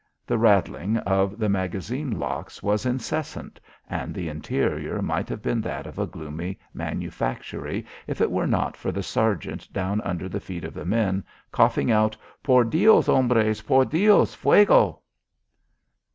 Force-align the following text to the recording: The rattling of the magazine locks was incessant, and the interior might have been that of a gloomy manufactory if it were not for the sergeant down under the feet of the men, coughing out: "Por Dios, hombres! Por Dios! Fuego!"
The 0.25 0.39
rattling 0.39 0.97
of 0.97 1.37
the 1.37 1.47
magazine 1.47 2.17
locks 2.17 2.63
was 2.63 2.87
incessant, 2.87 3.59
and 3.87 4.15
the 4.15 4.29
interior 4.29 4.99
might 4.99 5.29
have 5.29 5.43
been 5.43 5.61
that 5.61 5.85
of 5.85 5.99
a 5.99 6.07
gloomy 6.07 6.57
manufactory 6.73 7.85
if 8.07 8.19
it 8.19 8.31
were 8.31 8.47
not 8.47 8.75
for 8.75 8.91
the 8.91 9.03
sergeant 9.03 9.71
down 9.71 10.01
under 10.01 10.27
the 10.27 10.39
feet 10.39 10.63
of 10.63 10.73
the 10.73 10.85
men, 10.85 11.23
coughing 11.51 11.91
out: 11.91 12.17
"Por 12.41 12.63
Dios, 12.63 13.05
hombres! 13.05 13.61
Por 13.61 13.85
Dios! 13.85 14.33
Fuego!" 14.33 15.01